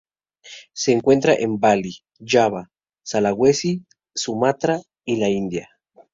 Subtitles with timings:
[0.73, 2.71] Se encuentra en Bali, Java,
[3.05, 3.85] Sulawesi,
[4.15, 5.69] Sumatra y la India.